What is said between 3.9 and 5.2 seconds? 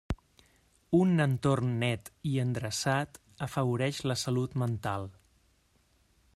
la salut mental.